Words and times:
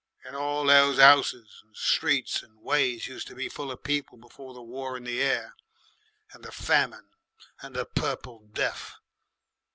"And 0.25 0.35
all 0.35 0.65
those 0.65 0.97
'ouses 0.97 1.61
and 1.63 1.77
streets 1.77 2.41
and 2.41 2.59
ways 2.59 3.05
used 3.05 3.27
to 3.27 3.35
be 3.35 3.47
full 3.47 3.69
of 3.71 3.83
people 3.83 4.17
before 4.17 4.55
the 4.55 4.61
War 4.63 4.97
in 4.97 5.03
the 5.03 5.21
Air 5.21 5.55
and 6.33 6.43
the 6.43 6.51
Famine 6.51 7.09
and 7.61 7.75
the 7.75 7.85
Purple 7.85 8.47
Death. 8.51 8.95